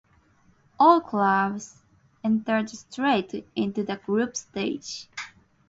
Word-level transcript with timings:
All 0.79 0.99
clubs 0.99 1.77
entered 2.23 2.71
straight 2.71 3.47
into 3.55 3.83
the 3.83 3.97
group 3.97 4.35
stage. 4.35 5.07